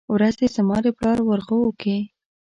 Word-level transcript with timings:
ورځې 0.13 0.45
زما 0.55 0.77
دپلار 0.87 1.17
ورغوو 1.23 1.77
کې 1.81 1.97